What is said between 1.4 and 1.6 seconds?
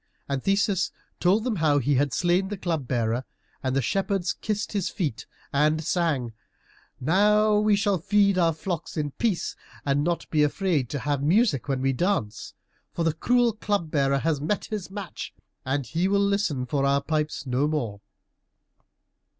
them